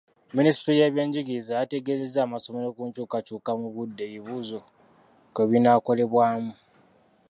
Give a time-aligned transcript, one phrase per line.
[0.35, 4.59] Minisitule y'ebyenjigiriza yategeeza amasomero ku nkyukakyuka mu budde ebibuuzo
[5.33, 6.53] kwe binaakolebwamu.